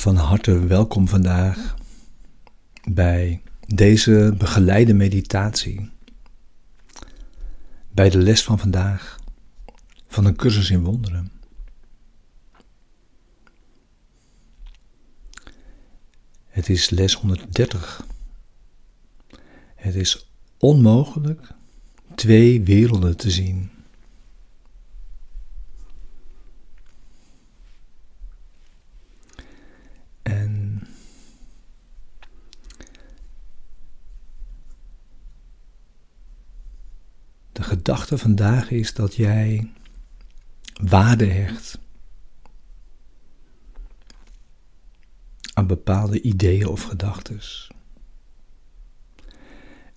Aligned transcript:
Van 0.00 0.16
harte 0.16 0.66
welkom 0.66 1.08
vandaag 1.08 1.74
bij 2.90 3.42
deze 3.66 4.34
begeleide 4.38 4.94
meditatie. 4.94 5.90
Bij 7.90 8.10
de 8.10 8.18
les 8.18 8.44
van 8.44 8.58
vandaag 8.58 9.18
van 10.08 10.24
een 10.24 10.36
cursus 10.36 10.70
in 10.70 10.84
wonderen. 10.84 11.32
Het 16.46 16.68
is 16.68 16.90
les 16.90 17.14
130. 17.14 18.06
Het 19.74 19.94
is 19.94 20.30
onmogelijk 20.58 21.52
twee 22.14 22.62
werelden 22.62 23.16
te 23.16 23.30
zien. 23.30 23.70
Gedachte 37.80 38.18
vandaag 38.18 38.70
is 38.70 38.94
dat 38.94 39.14
jij 39.14 39.72
waarde 40.82 41.26
hecht 41.26 41.78
aan 45.54 45.66
bepaalde 45.66 46.20
ideeën 46.20 46.66
of 46.66 46.82
gedachten. 46.82 47.40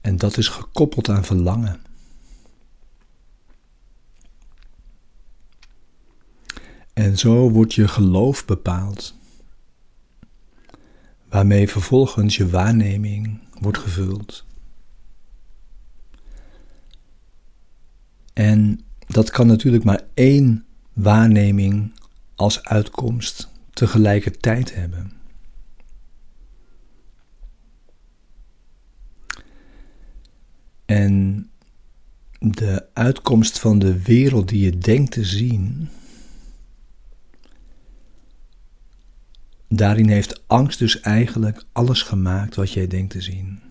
En 0.01 0.17
dat 0.17 0.37
is 0.37 0.47
gekoppeld 0.47 1.09
aan 1.09 1.23
verlangen. 1.25 1.81
En 6.93 7.17
zo 7.17 7.49
wordt 7.49 7.73
je 7.73 7.87
geloof 7.87 8.45
bepaald, 8.45 9.15
waarmee 11.29 11.69
vervolgens 11.69 12.37
je 12.37 12.49
waarneming 12.49 13.41
wordt 13.59 13.77
gevuld. 13.77 14.45
En 18.33 18.79
dat 19.07 19.29
kan 19.29 19.47
natuurlijk 19.47 19.83
maar 19.83 20.01
één 20.13 20.65
waarneming 20.93 21.93
als 22.35 22.63
uitkomst 22.63 23.49
tegelijkertijd 23.73 24.75
hebben. 24.75 25.11
En 30.85 31.47
de 32.39 32.85
uitkomst 32.93 33.59
van 33.59 33.79
de 33.79 34.01
wereld 34.01 34.49
die 34.49 34.65
je 34.65 34.77
denkt 34.77 35.11
te 35.11 35.23
zien, 35.23 35.89
daarin 39.67 40.09
heeft 40.09 40.43
angst 40.47 40.79
dus 40.79 40.99
eigenlijk 40.99 41.63
alles 41.71 42.01
gemaakt 42.01 42.55
wat 42.55 42.71
jij 42.71 42.87
denkt 42.87 43.11
te 43.11 43.21
zien. 43.21 43.61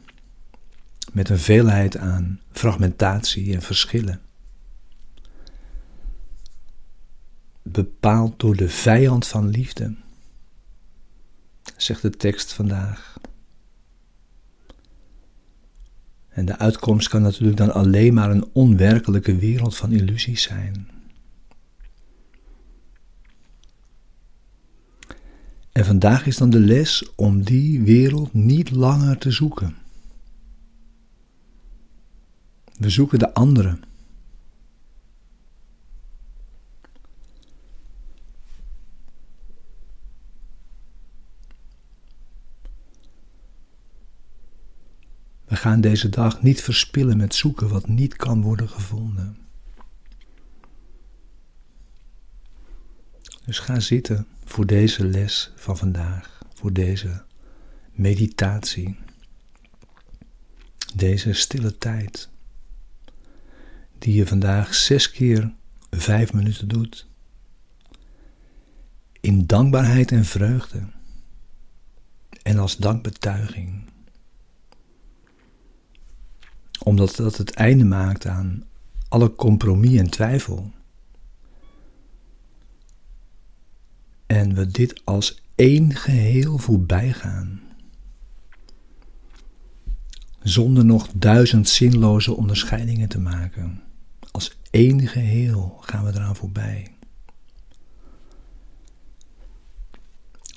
Met 1.12 1.28
een 1.28 1.38
veelheid 1.38 1.96
aan 1.96 2.40
fragmentatie 2.52 3.54
en 3.54 3.62
verschillen. 3.62 4.20
Bepaald 7.62 8.40
door 8.40 8.56
de 8.56 8.68
vijand 8.68 9.26
van 9.26 9.48
liefde, 9.48 9.94
zegt 11.76 12.02
de 12.02 12.10
tekst 12.10 12.52
vandaag. 12.52 13.16
En 16.28 16.44
de 16.44 16.58
uitkomst 16.58 17.08
kan 17.08 17.22
natuurlijk 17.22 17.56
dan 17.56 17.74
alleen 17.74 18.14
maar 18.14 18.30
een 18.30 18.48
onwerkelijke 18.52 19.36
wereld 19.36 19.76
van 19.76 19.92
illusies 19.92 20.42
zijn. 20.42 20.88
En 25.72 25.84
vandaag 25.84 26.26
is 26.26 26.36
dan 26.36 26.50
de 26.50 26.60
les 26.60 27.12
om 27.14 27.42
die 27.42 27.80
wereld 27.80 28.34
niet 28.34 28.70
langer 28.70 29.18
te 29.18 29.30
zoeken. 29.30 29.76
We 32.78 32.90
zoeken 32.90 33.18
de 33.18 33.34
andere. 33.34 33.78
We 45.52 45.58
gaan 45.58 45.80
deze 45.80 46.08
dag 46.08 46.42
niet 46.42 46.62
verspillen 46.62 47.16
met 47.16 47.34
zoeken 47.34 47.68
wat 47.68 47.88
niet 47.88 48.16
kan 48.16 48.42
worden 48.42 48.68
gevonden. 48.68 49.36
Dus 53.44 53.58
ga 53.58 53.80
zitten 53.80 54.26
voor 54.44 54.66
deze 54.66 55.04
les 55.04 55.52
van 55.56 55.76
vandaag, 55.76 56.42
voor 56.54 56.72
deze 56.72 57.24
meditatie, 57.92 58.96
deze 60.94 61.32
stille 61.32 61.78
tijd, 61.78 62.28
die 63.98 64.14
je 64.14 64.26
vandaag 64.26 64.74
zes 64.74 65.10
keer 65.10 65.52
vijf 65.90 66.32
minuten 66.32 66.68
doet, 66.68 67.06
in 69.20 69.46
dankbaarheid 69.46 70.12
en 70.12 70.24
vreugde 70.24 70.82
en 72.42 72.58
als 72.58 72.76
dankbetuiging 72.76 73.90
omdat 76.84 77.16
dat 77.16 77.36
het 77.36 77.50
einde 77.50 77.84
maakt 77.84 78.26
aan 78.26 78.64
alle 79.08 79.34
compromis 79.34 79.98
en 79.98 80.10
twijfel. 80.10 80.70
En 84.26 84.54
we 84.54 84.66
dit 84.66 85.00
als 85.04 85.42
één 85.54 85.94
geheel 85.94 86.58
voorbij 86.58 87.12
gaan. 87.12 87.60
Zonder 90.42 90.84
nog 90.84 91.08
duizend 91.14 91.68
zinloze 91.68 92.36
onderscheidingen 92.36 93.08
te 93.08 93.18
maken. 93.18 93.82
Als 94.30 94.56
één 94.70 95.08
geheel 95.08 95.78
gaan 95.80 96.04
we 96.04 96.10
eraan 96.14 96.36
voorbij. 96.36 96.94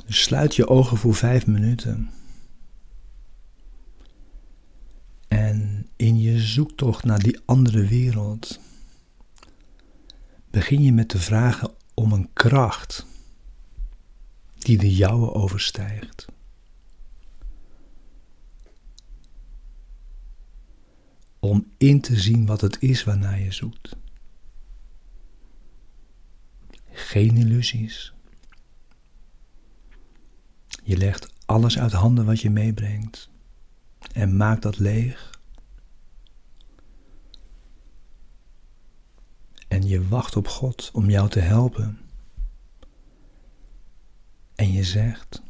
Sluit 0.08 0.56
je 0.56 0.68
ogen 0.68 0.98
voor 0.98 1.16
vijf 1.16 1.48
minuten. 1.48 2.10
En 5.28 5.75
in 5.96 6.20
je 6.20 6.40
zoektocht 6.40 7.04
naar 7.04 7.20
die 7.20 7.40
andere 7.46 7.86
wereld 7.88 8.60
begin 10.50 10.82
je 10.82 10.94
met 10.94 11.10
te 11.10 11.20
vragen 11.20 11.74
om 11.94 12.12
een 12.12 12.30
kracht 12.34 13.06
die 14.54 14.78
de 14.78 14.96
jouwe 14.96 15.34
overstijgt. 15.34 16.26
Om 21.40 21.72
in 21.78 22.02
te 22.02 22.20
zien 22.20 22.46
wat 22.46 22.62
het 22.62 22.82
is 22.82 23.04
waarnaar 23.04 23.40
je 23.40 23.52
zoekt. 23.52 23.96
Geen 26.92 27.38
illusies. 27.38 28.14
Je 30.84 30.98
legt 30.98 31.34
alles 31.46 31.80
uit 31.80 31.92
handen 31.92 32.26
wat 32.26 32.42
je 32.42 32.50
meebrengt 32.50 33.30
en 34.14 34.38
maakt 34.38 34.62
dat 34.62 34.80
leeg. 34.80 35.35
Je 39.86 40.08
wacht 40.08 40.36
op 40.36 40.48
God 40.48 40.90
om 40.94 41.10
jou 41.10 41.30
te 41.30 41.40
helpen. 41.40 42.00
En 44.56 44.72
je 44.72 44.84
zegt: 44.84 45.42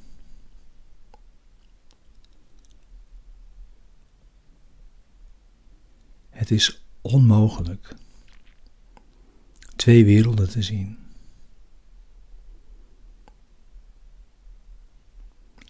Het 6.30 6.52
is 6.52 6.86
onmogelijk 7.02 7.96
twee 9.76 10.06
werelden 10.06 10.50
te 10.50 10.64
zien. 10.64 10.98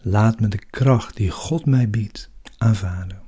Laat 0.02 0.40
me 0.40 0.48
de 0.48 0.66
kracht 0.66 1.16
die 1.16 1.32
God 1.32 1.66
mij 1.66 1.90
biedt 1.90 2.30
aanvaarden. 2.58 3.25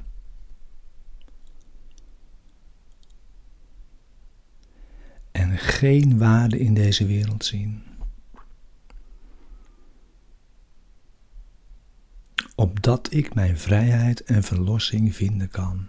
En 5.58 5.64
geen 5.64 6.18
waarde 6.18 6.60
in 6.60 6.74
deze 6.74 7.06
wereld 7.06 7.46
zien. 7.46 7.84
Opdat 12.56 13.14
ik 13.14 13.34
mijn 13.34 13.58
vrijheid 13.58 14.24
en 14.24 14.44
verlossing 14.44 15.16
vinden 15.16 15.50
kan. 15.50 15.88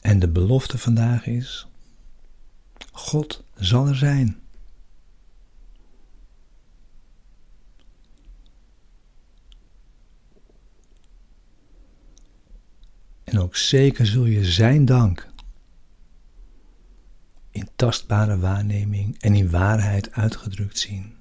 En 0.00 0.18
de 0.18 0.28
belofte 0.28 0.78
vandaag 0.78 1.26
is: 1.26 1.68
God 2.92 3.44
zal 3.54 3.86
er 3.86 3.96
zijn. 3.96 4.41
En 13.32 13.38
ook 13.38 13.56
zeker 13.56 14.06
zul 14.06 14.24
je 14.24 14.44
Zijn 14.44 14.84
dank 14.84 15.32
tastbare 17.82 18.38
waarneming 18.38 19.16
en 19.20 19.34
in 19.34 19.50
waarheid 19.50 20.12
uitgedrukt 20.12 20.78
zien. 20.78 21.14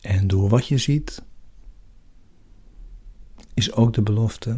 En 0.00 0.26
door 0.26 0.48
wat 0.48 0.66
je 0.66 0.78
ziet, 0.78 1.22
is 3.56 3.72
ook 3.72 3.94
de 3.94 4.02
belofte. 4.02 4.56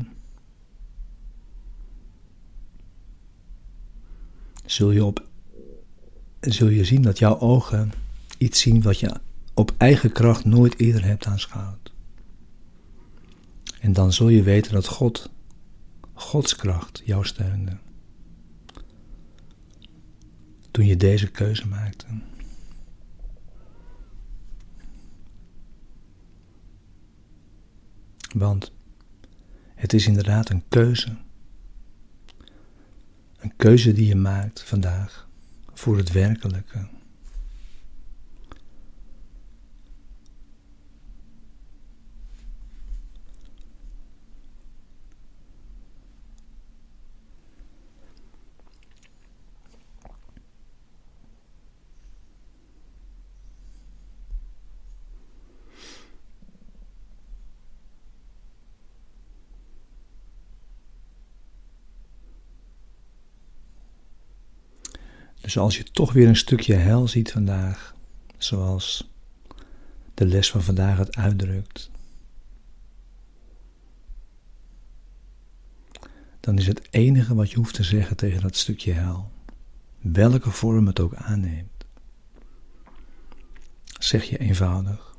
Zul 4.64 4.90
je, 4.90 5.04
op, 5.04 5.26
zul 6.40 6.68
je 6.68 6.84
zien 6.84 7.02
dat 7.02 7.18
jouw 7.18 7.38
ogen 7.38 7.92
iets 8.38 8.60
zien 8.60 8.82
wat 8.82 8.98
je 8.98 9.20
op 9.54 9.74
eigen 9.76 10.12
kracht 10.12 10.44
nooit 10.44 10.80
eerder 10.80 11.04
hebt 11.04 11.26
aanschouwd. 11.26 11.92
En 13.80 13.92
dan 13.92 14.12
zul 14.12 14.28
je 14.28 14.42
weten 14.42 14.72
dat 14.72 14.86
God, 14.86 15.30
Gods 16.12 16.56
kracht, 16.56 17.02
jou 17.04 17.24
steunde. 17.24 17.76
Toen 20.70 20.86
je 20.86 20.96
deze 20.96 21.30
keuze 21.30 21.66
maakte. 21.66 22.06
Want 28.36 28.72
het 29.78 29.92
is 29.92 30.06
inderdaad 30.06 30.50
een 30.50 30.62
keuze. 30.68 31.16
Een 33.38 33.52
keuze 33.56 33.92
die 33.92 34.06
je 34.06 34.16
maakt 34.16 34.62
vandaag 34.62 35.28
voor 35.72 35.96
het 35.96 36.12
werkelijke. 36.12 36.86
Dus 65.48 65.58
als 65.58 65.76
je 65.76 65.84
toch 65.84 66.12
weer 66.12 66.28
een 66.28 66.36
stukje 66.36 66.74
hel 66.74 67.08
ziet 67.08 67.32
vandaag, 67.32 67.94
zoals 68.36 69.10
de 70.14 70.26
les 70.26 70.50
van 70.50 70.62
vandaag 70.62 70.98
het 70.98 71.16
uitdrukt, 71.16 71.90
dan 76.40 76.58
is 76.58 76.66
het 76.66 76.88
enige 76.90 77.34
wat 77.34 77.50
je 77.50 77.56
hoeft 77.56 77.74
te 77.74 77.82
zeggen 77.82 78.16
tegen 78.16 78.40
dat 78.40 78.56
stukje 78.56 78.92
hel, 78.92 79.30
welke 79.98 80.50
vorm 80.50 80.86
het 80.86 81.00
ook 81.00 81.14
aanneemt, 81.14 81.84
zeg 83.98 84.24
je 84.24 84.38
eenvoudig. 84.38 85.16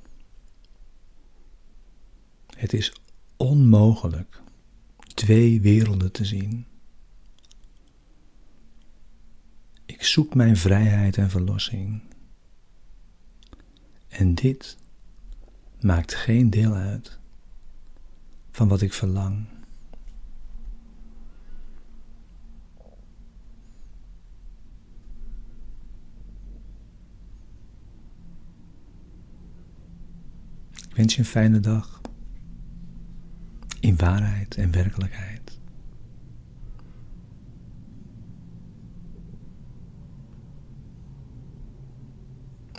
Het 2.55 2.73
is 2.73 2.93
onmogelijk 3.37 4.41
twee 5.13 5.61
werelden 5.61 6.11
te 6.11 6.25
zien. 6.25 6.65
Ik 9.85 9.98
zoek 10.09 10.35
mijn 10.35 10.57
vrijheid 10.57 11.17
en 11.17 11.29
verlossing. 11.29 12.01
En 14.07 14.35
dit 14.35 14.77
maakt 15.81 16.15
geen 16.15 16.49
deel 16.49 16.73
uit 16.73 17.19
van 18.51 18.67
wat 18.67 18.81
ik 18.81 18.93
verlang. 18.93 19.45
Ik 30.89 30.95
wens 30.95 31.13
je 31.13 31.19
een 31.19 31.25
fijne 31.25 31.59
dag 31.59 32.01
in 33.79 33.97
waarheid 33.97 34.55
en 34.55 34.71
werkelijkheid. 34.71 35.58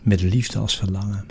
Met 0.03 0.23
liefde 0.23 0.59
als 0.59 0.77
verlangen. 0.77 1.27